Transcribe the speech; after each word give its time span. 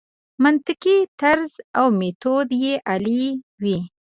منطقي 0.43 0.97
طرز 1.19 1.51
او 1.79 1.85
میتود 1.99 2.49
یې 2.63 2.73
عالي 2.89 3.21
وي. 3.61 3.77